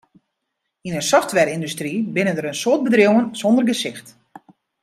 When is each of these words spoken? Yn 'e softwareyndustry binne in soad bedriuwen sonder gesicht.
Yn 0.87 0.95
'e 0.99 1.03
softwareyndustry 1.11 1.93
binne 2.13 2.33
in 2.33 2.59
soad 2.61 2.81
bedriuwen 2.85 3.25
sonder 3.39 3.65
gesicht. 3.71 4.07